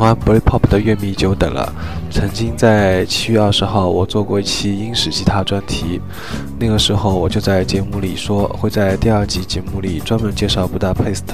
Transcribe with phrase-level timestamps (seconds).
[0.00, 1.70] 欢 Britpop 的乐迷久等了。
[2.10, 6.00] 曾经在七月二十号，我做过一期英式吉他专题，
[6.58, 11.24] 那个时候我就在节目里说会在第二集节目里专门介绍 Budapest。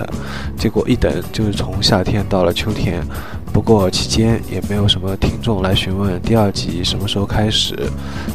[0.59, 3.06] 结果一等就是从夏天到了秋天，
[3.53, 7.78] 不过期间也没有什么听众来询问第二集什么时候开始。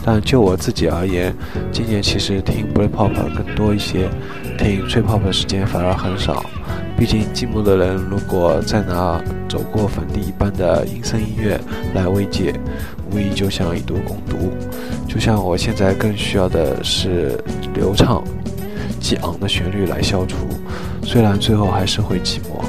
[0.02, 1.36] 但就我自己而言，
[1.74, 4.10] 今年其实听 Britpop 更多一些，
[4.58, 6.46] 听 Trip-Hop 的时间反而很少。
[6.98, 9.20] 毕竟，寂寞的人如果再拿
[9.52, 11.60] 走过坟地一般的阴森音乐
[11.94, 12.54] 来慰藉，
[13.12, 14.38] 无疑就像以毒攻毒。
[15.10, 17.38] 就像我现在更需要的是
[17.74, 18.24] 流畅、
[19.02, 20.38] 激昂的旋律来消除，
[21.04, 22.64] 虽然最后还是会寂寞。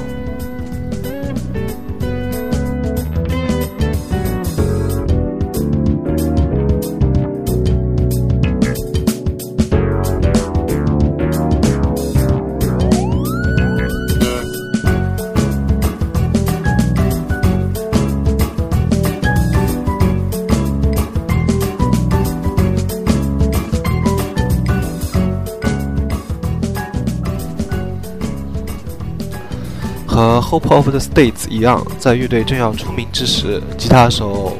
[30.53, 34.55] Hope of the States 一样，在乐队正要出名之时，吉他手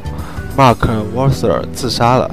[0.58, 0.78] Mark
[1.16, 2.32] Walser 自杀了。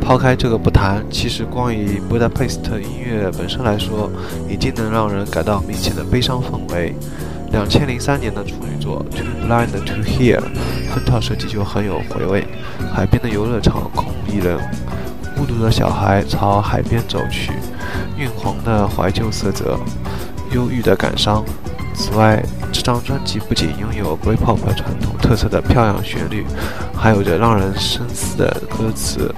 [0.00, 4.10] 抛开这个不谈，其实光以 Budapest 音乐本身来说，
[4.48, 6.94] 已经能让人感到明显的悲伤氛围。
[7.50, 10.38] 两千零三年的处女作《To Blind to Hear》
[10.94, 12.46] 封套设计就很有回味。
[12.94, 14.58] 海边的游乐场空无一人，
[15.36, 17.52] 孤独的小孩朝海边走去，
[18.16, 19.78] 晕黄的怀旧色泽，
[20.52, 21.44] 忧郁的感伤。
[21.94, 22.42] 此外，
[22.84, 26.44] 这张专辑不仅拥有 Britpop 传统特色的漂亮旋律，
[26.92, 29.32] 还有着让人深思的歌词，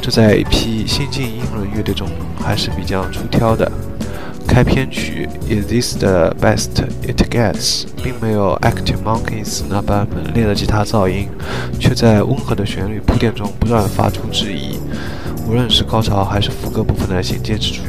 [0.00, 2.08] 这在一批新晋英伦乐队中
[2.40, 3.68] 还是比较出挑的。
[4.46, 11.28] 开篇曲《Is This the Best It Gets》并没有 Active Monkeys 那般猛烈的吉他噪音，
[11.80, 14.78] 却在温和的旋律铺垫中不断发出质疑。
[15.48, 17.82] 无论是高潮还是副歌部分的衔接之处，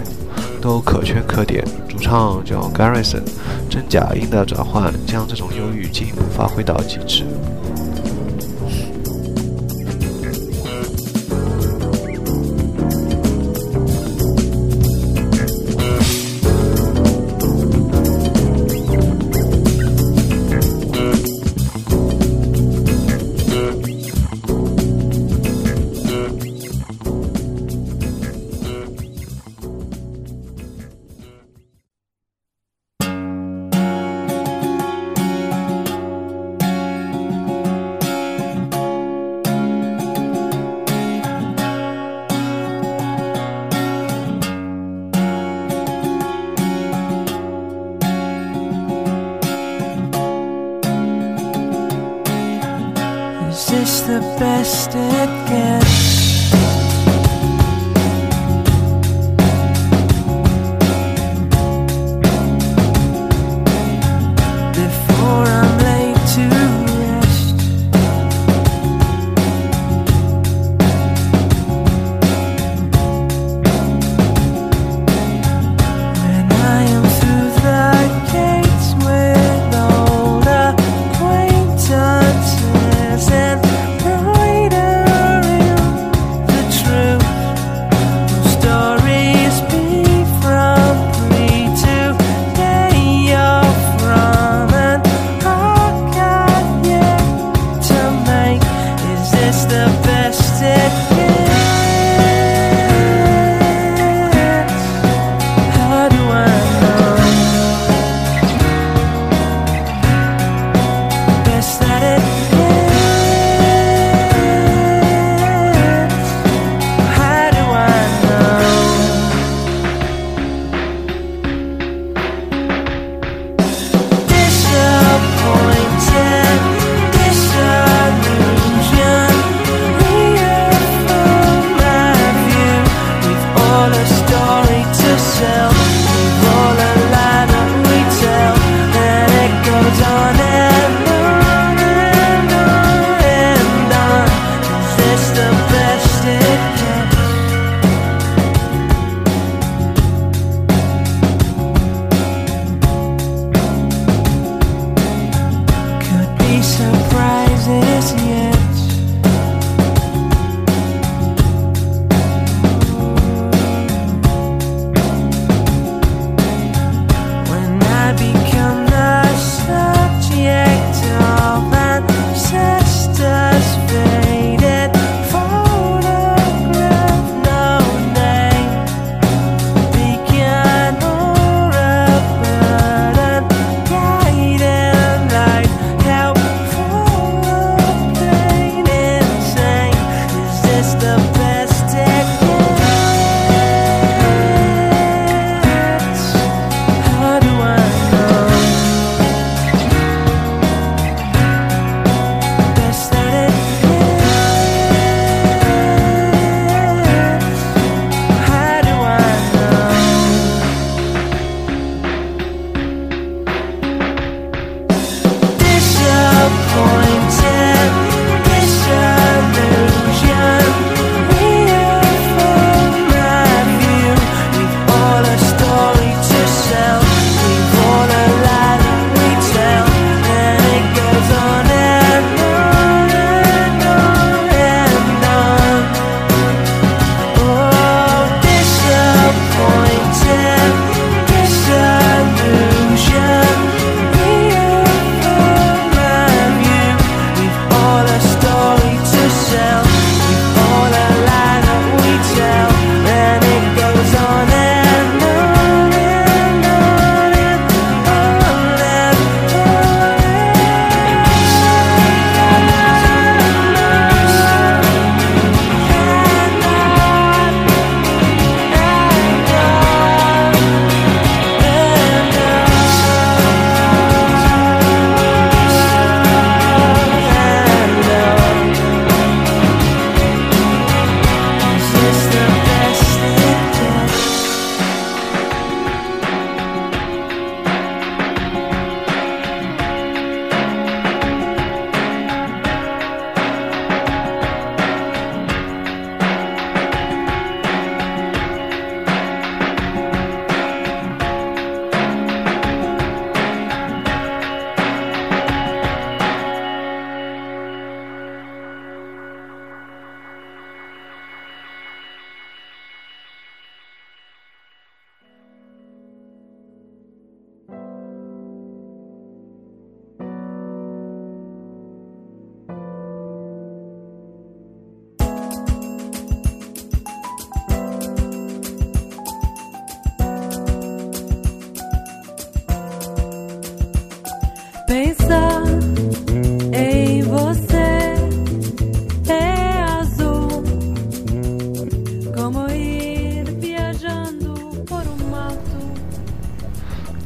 [0.65, 1.63] 都可圈可点。
[1.87, 3.21] 主唱叫 Garrison，
[3.69, 7.23] 真假音的转换将这种忧郁进一步发挥到极致。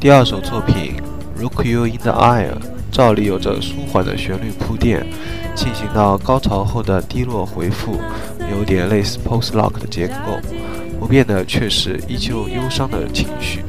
[0.00, 0.94] 第二首作品
[1.42, 2.48] 《Look You in the Eye》
[2.90, 5.06] 照例有着舒缓的旋律铺垫，
[5.54, 8.00] 进行到高潮后的低落回复，
[8.50, 10.40] 有点类似 Post-lock 的结构，
[10.98, 13.62] 不变的却是依旧忧伤的情绪。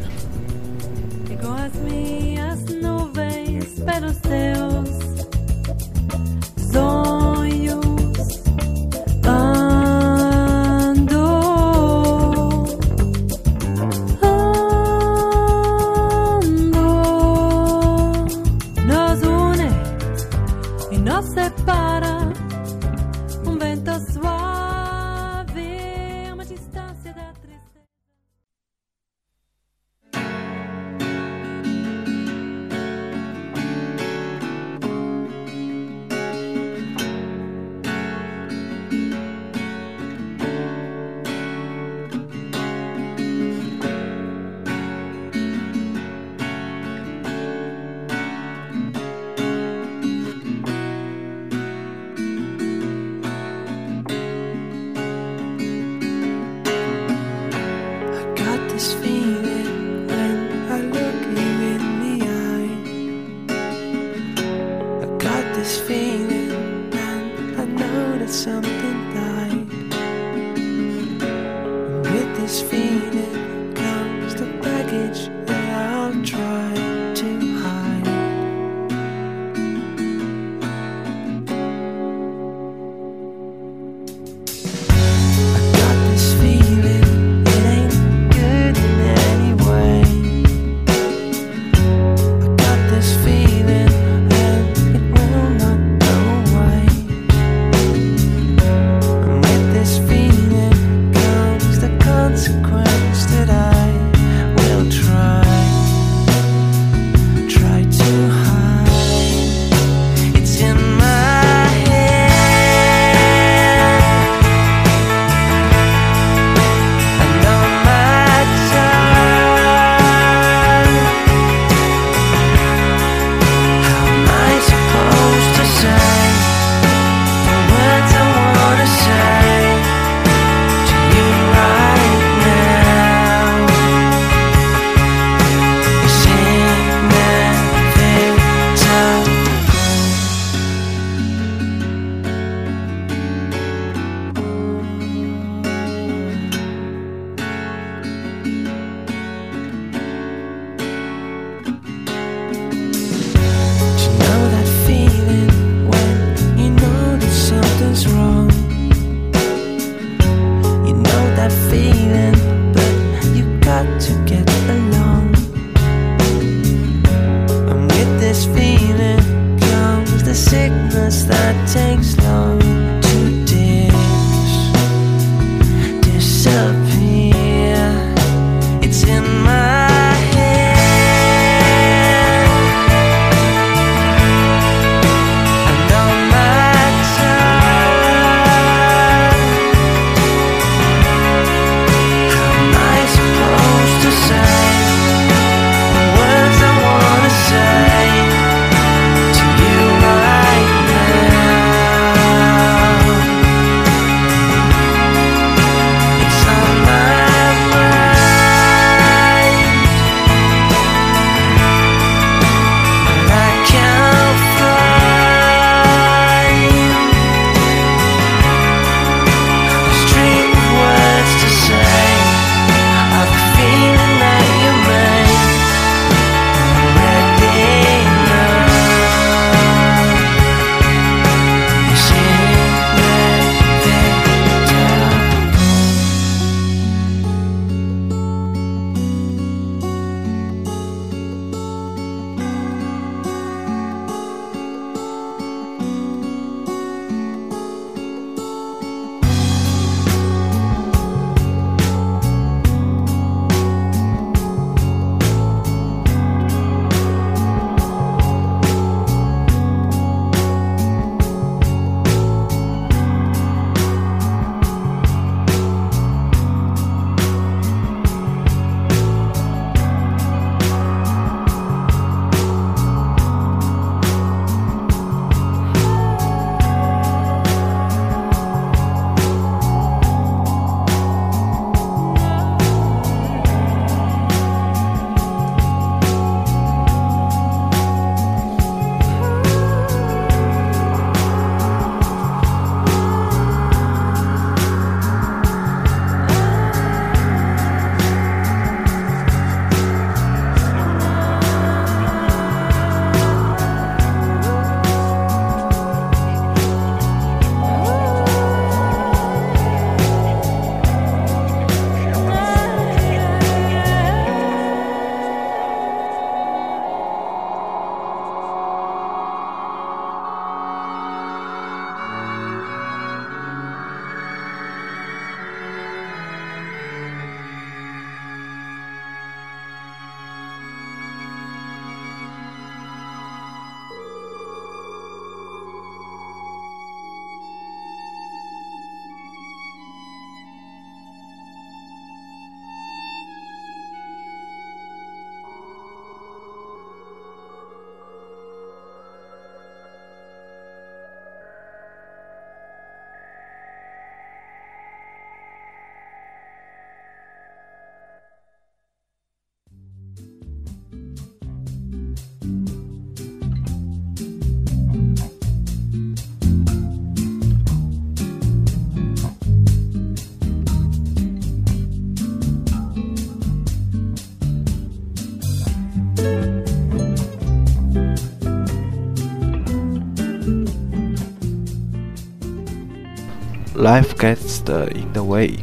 [383.91, 384.61] Life gets
[384.93, 385.59] in the way，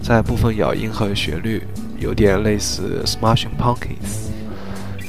[0.00, 1.66] 在部分咬音和旋律
[1.98, 4.30] 有点类似 Smashing Pumpkins。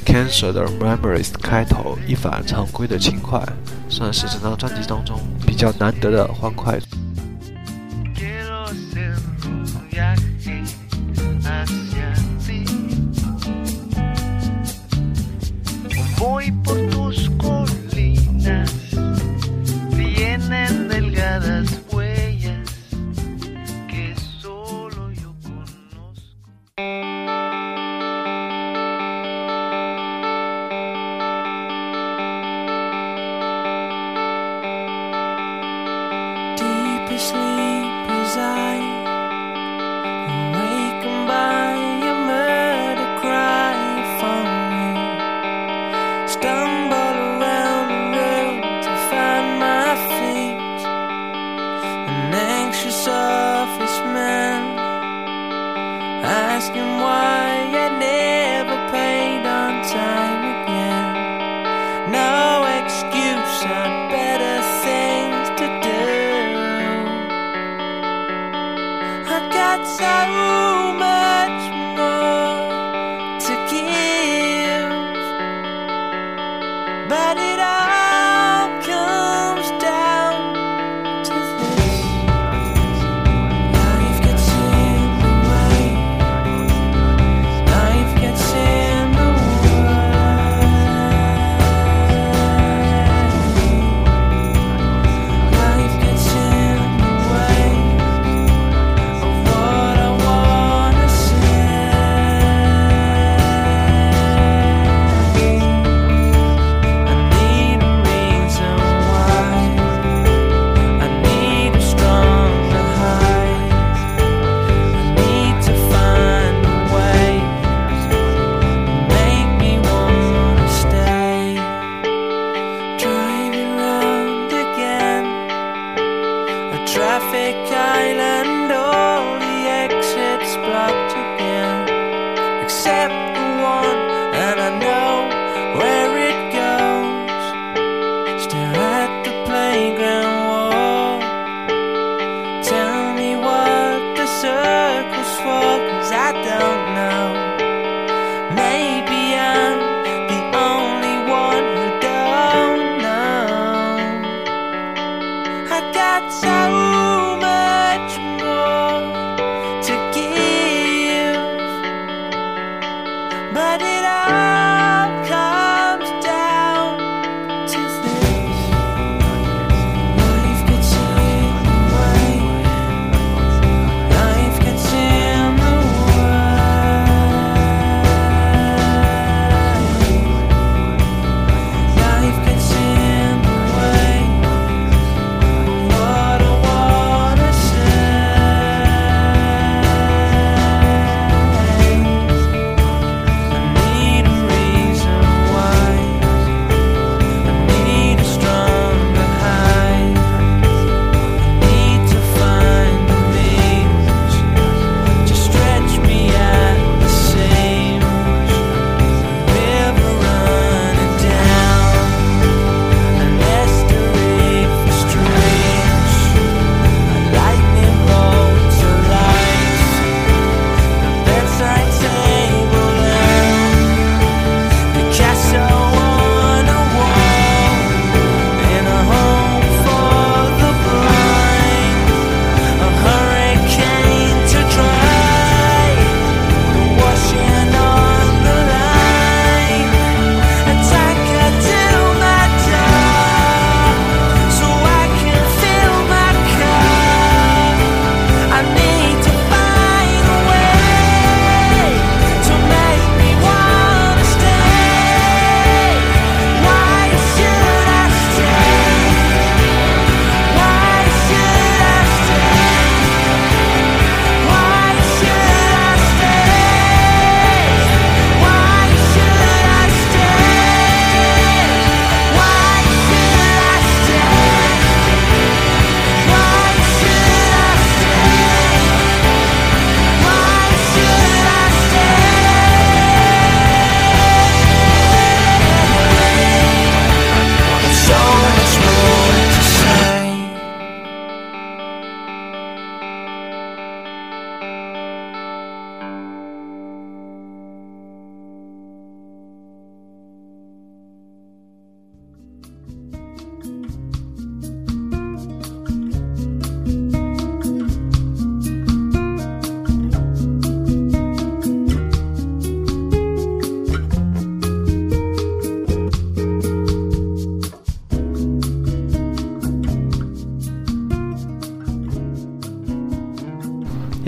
[0.04, 3.40] Cancer 的 Memories 开头一反常规的轻快，
[3.88, 6.80] 算是整张专辑当中比较难得的欢快。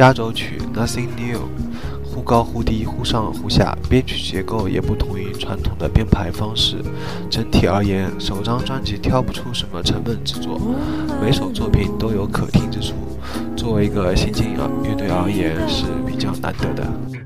[0.04, 1.38] 压轴曲《Nothing New》，
[2.04, 6.76] 忽高忽低，忽上忽下，编曲结构也不同于传统的编排方式。
[7.30, 10.60] 整体而言，首张专辑挑不出什么沉闷之作，
[11.22, 12.92] 每首作品都有可听之处。
[13.56, 17.23] 作为一个新晋乐队而言，是比较难得的。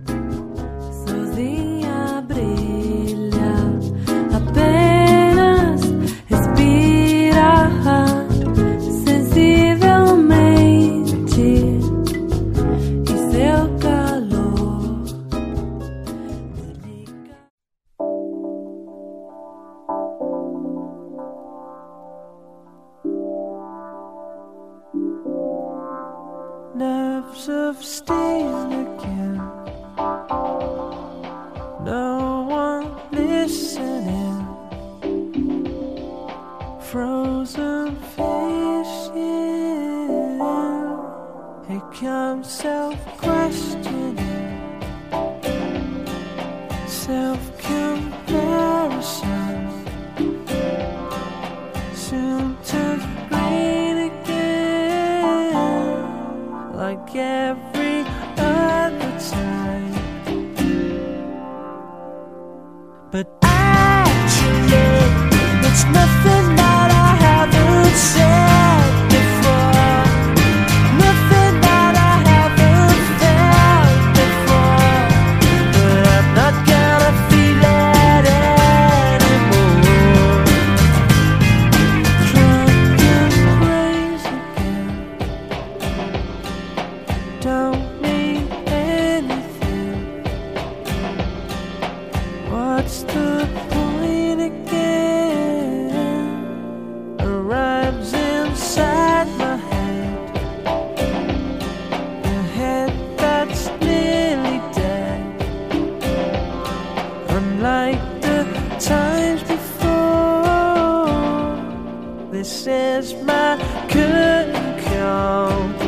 [112.89, 113.57] Is my
[113.91, 115.88] curtain call.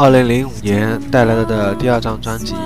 [0.00, 2.54] 二零零五年带来的第二张专辑《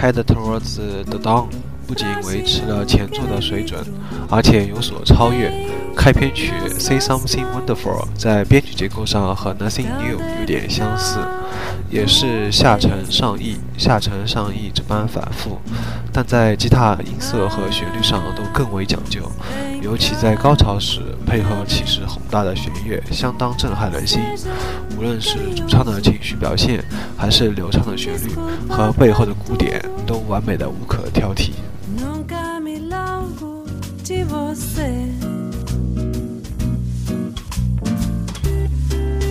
[0.00, 1.50] Head Towards the Dawn》
[1.86, 3.80] 不仅维持了前作的水准，
[4.28, 5.52] 而且有所超越。
[5.96, 11.20] 开篇曲《Say Something Wonderful》在编曲结构上和《Nothing New》有点相似，
[11.88, 15.60] 也是下沉上抑、下沉上抑这般反复，
[16.12, 19.20] 但在吉他音色和旋律上都更为讲究。
[19.80, 24.20] 尤其在高潮时，配合气势宏大的弦乐，相当震撼人心。
[24.98, 26.84] 无论是主唱的情绪表现，
[27.16, 28.32] 还是流畅的旋律
[28.68, 31.50] 和背后的鼓点，都完美的无可挑剔。
[32.94, 33.64] Largo
[34.04, 34.92] de você.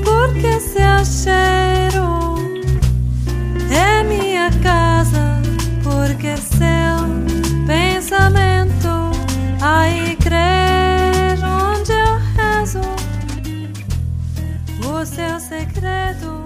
[0.04, 2.36] Porque seu cheiro
[3.72, 5.42] é minha casa.
[5.82, 6.98] Porque seu
[7.66, 9.12] pensamento
[9.62, 12.82] a igreja onde eu rezo.
[14.86, 16.43] O seu segredo,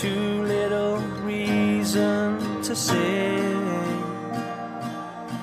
[0.00, 0.96] Too little
[1.28, 3.36] reason to say.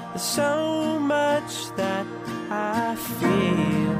[0.10, 2.08] There's so much that
[2.50, 3.98] I feel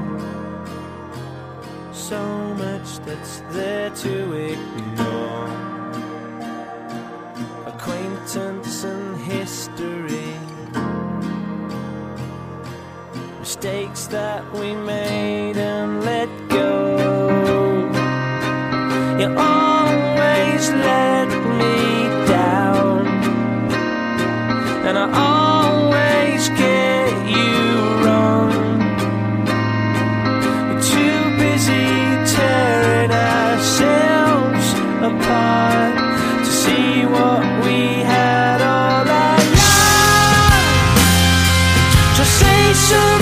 [1.94, 2.24] so
[2.56, 5.48] much that's there to ignore.
[7.68, 10.34] Acquaintance and history,
[13.40, 16.58] mistakes that we made and let go.
[19.20, 19.30] You
[20.70, 21.28] let
[21.60, 23.08] me down,
[24.88, 27.56] and I always get you
[28.04, 28.52] wrong.
[30.68, 31.90] We're too busy
[32.36, 34.66] tearing ourselves
[35.10, 35.94] apart
[36.46, 37.80] to see what we
[38.14, 39.40] had all along.
[42.18, 43.17] So say something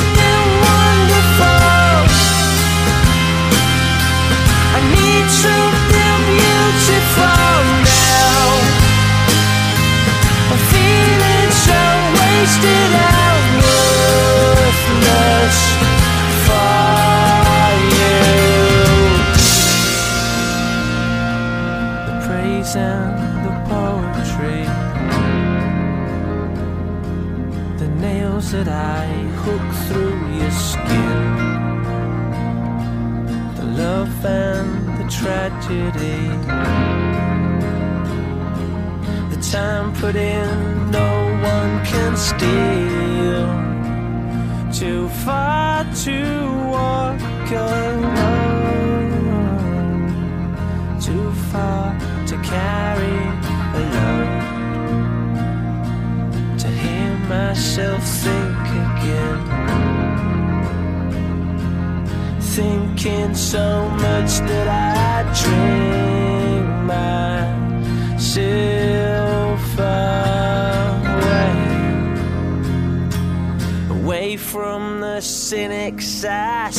[35.66, 36.28] tragedy,
[39.30, 41.10] the time put in, no
[41.44, 43.46] one can steal.
[44.72, 46.18] Too far to
[46.70, 48.42] walk alone,
[51.00, 51.98] too far
[52.28, 53.20] to carry
[53.82, 54.42] alone,
[56.58, 59.42] to hear myself think again,
[62.40, 64.95] thinking so much that I
[75.56, 76.75] in excess.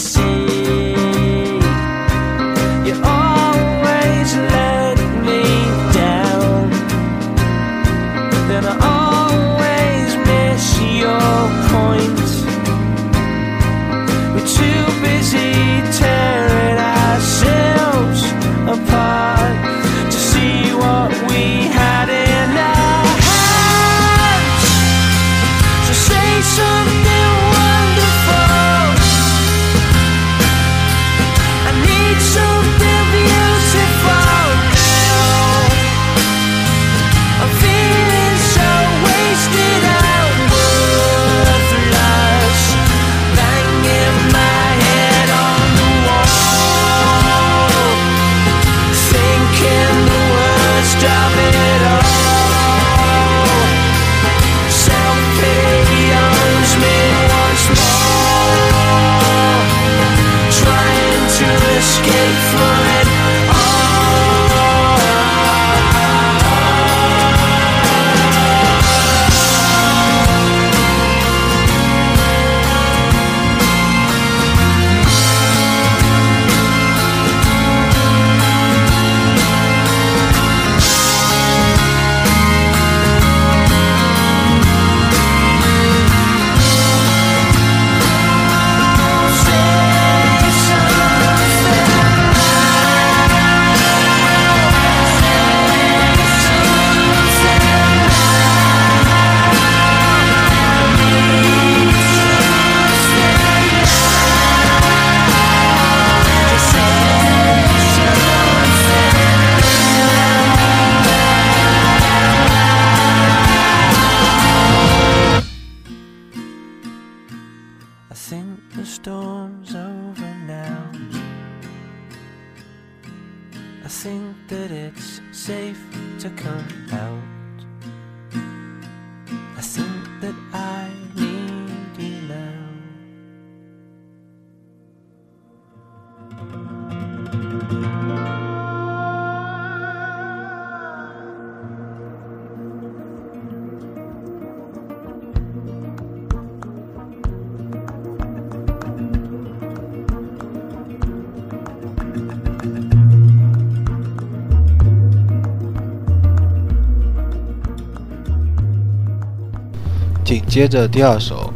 [160.56, 161.52] 接着第二首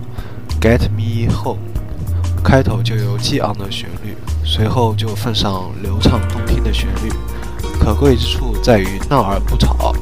[0.62, 1.56] 《Get Me Home》，
[2.44, 7.10] 开头就有激昂的旋律，随后就奉上流畅动听的旋律。
[7.80, 9.94] 可贵之处在于闹而不吵，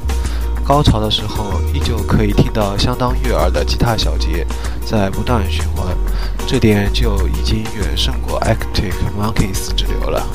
[0.65, 4.45] 高潮的时候依旧可以听到相当悦耳的吉他小节
[4.85, 5.97] 在不断循环，
[6.45, 10.27] 这点就已经远胜过 Arctic Monkeys 之流了。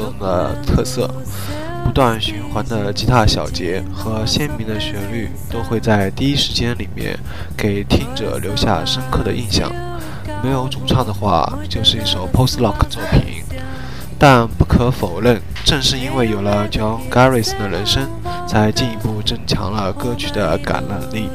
[0.00, 1.10] 中的特色。
[1.86, 7.16] 不断循环的吉他小节和鲜明的旋律都会在第一时间里面
[7.56, 9.72] 给听者留下深刻的印象。
[10.42, 13.44] 没有主唱的话就是一首 post lock 作品。
[14.18, 18.08] 但不可否认正是因为有了 john garrison 的人生
[18.48, 21.28] 才进一步增强了歌曲的感染力。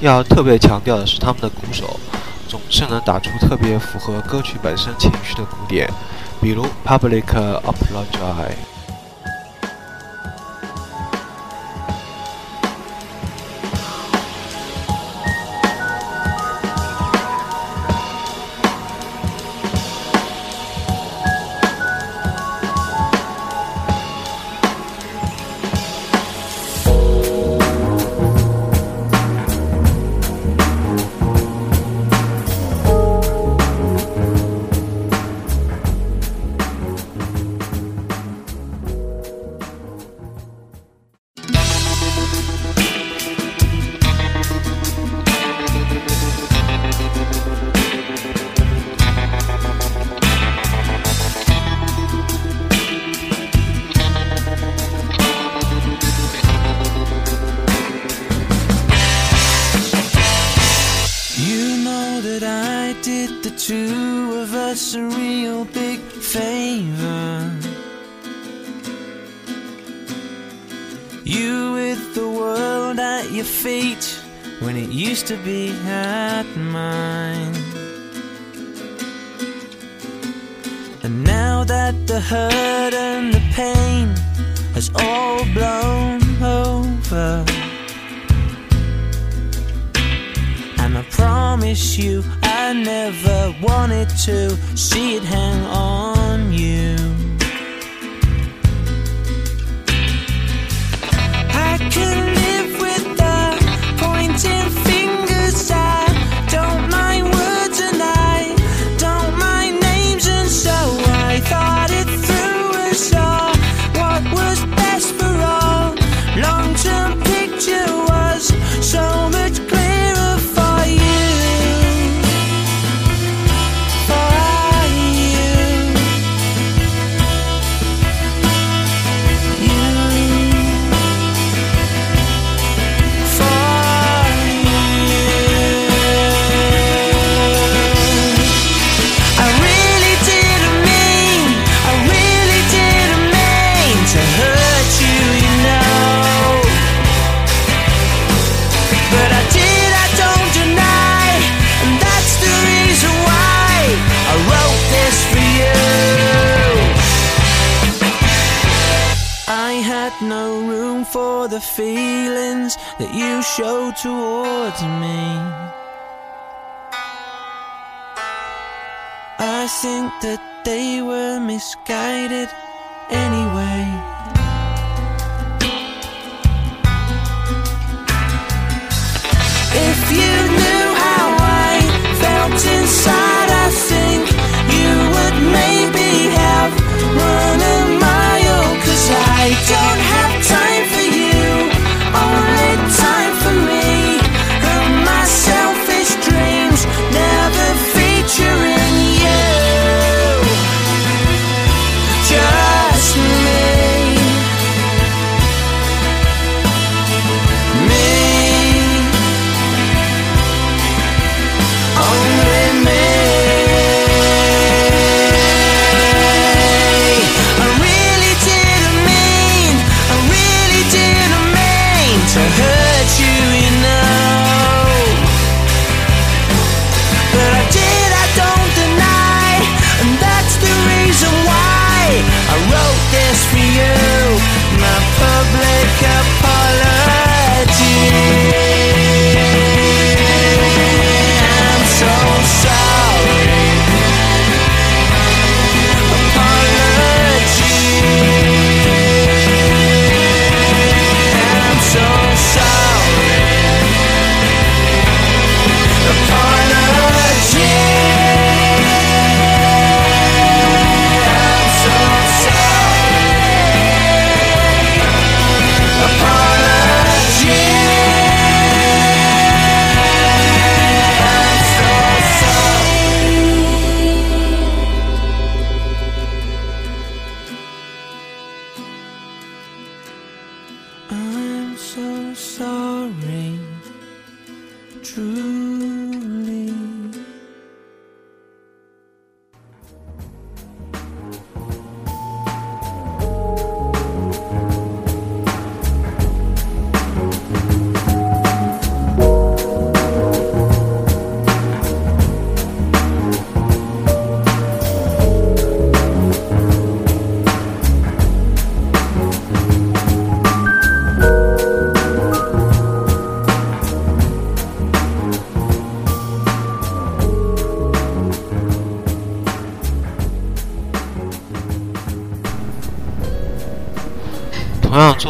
[0.00, 2.00] 要特别强调的是，他们的鼓手
[2.48, 5.88] 总是能打出特别符合歌曲本身情绪的鼓点，
[6.40, 8.69] 比如 public applaud。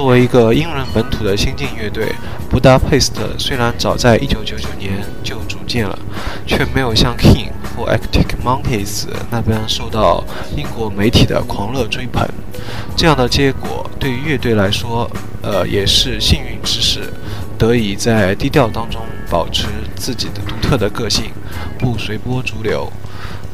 [0.01, 2.11] 作为一个英伦本土的新晋乐队
[2.51, 4.93] ，Budapest 虽然早在1999年
[5.23, 5.99] 就组建了，
[6.47, 10.25] 却没有像 King 或 Arctic Monkeys 那般受到
[10.57, 12.27] 英国媒体的狂热追捧。
[12.97, 15.07] 这样的结果对于乐队来说，
[15.43, 17.13] 呃，也是幸运之事，
[17.59, 21.27] 得以在低调当中保持自己的独特的个性，
[21.79, 22.91] 不随波逐流。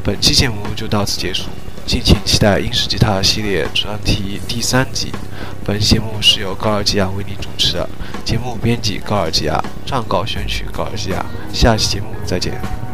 [0.05, 1.47] 本期节目就到此结束。
[1.87, 5.13] 敬请期待英式吉他系列专题第三集。
[5.65, 7.89] 本节目是由高尔基亚为您主持的，
[8.25, 11.25] 节目编辑高尔基亚，撰稿选曲高尔基亚。
[11.53, 12.86] 下期节目再见。